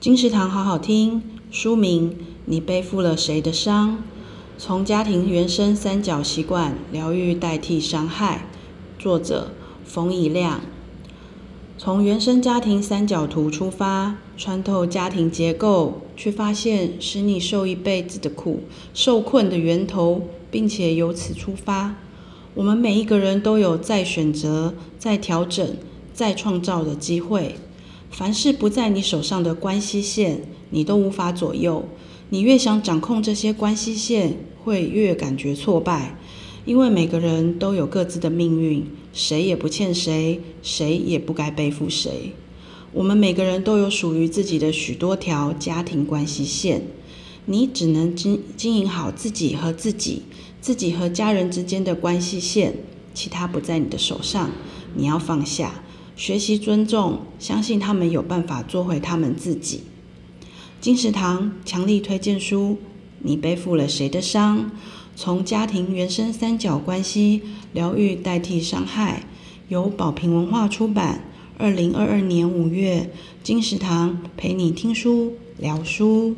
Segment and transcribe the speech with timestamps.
[0.00, 3.98] 金石堂好好听，书名：你背负了谁的伤？
[4.56, 8.46] 从家庭原生三角习惯疗愈代替伤害。
[8.98, 9.52] 作者：
[9.84, 10.60] 冯以亮。
[11.76, 21.94] 从原生家庭三角图出发，穿透家庭结构，却发现使你受一辈子的苦、受困的源头，并且由此出发。
[22.54, 25.76] 我们每一个人都有再选择、再调整、
[26.12, 27.54] 再创造的机会。
[28.10, 31.84] 凡是不在你手上的关系线，你都无法左右。
[32.30, 36.16] 你越想掌控这些关系线，会越感觉挫败。
[36.64, 42.32] 因为每个人都有各自的命运，谁也不欠谁，谁也不该背负谁。
[42.92, 46.82] 我们每个人都有属于自己的许多条家庭关系线，
[47.46, 50.22] 你只能经经营好自己和自己、
[50.60, 52.74] 自己和家人之间的关系线，
[53.14, 54.50] 其他不在你的手上，
[54.94, 55.82] 你要放下。
[56.18, 59.82] 学习尊重，相信他们有办法做回他们自己。
[60.80, 62.78] 金石堂强力推荐书：
[63.20, 64.72] 你背负了谁的伤？
[65.14, 69.22] 从家庭原生三角关系疗愈代替伤害，
[69.68, 71.24] 由宝瓶文化出版。
[71.56, 73.10] 二零二二年五月，
[73.44, 76.34] 金石堂陪你听书聊书。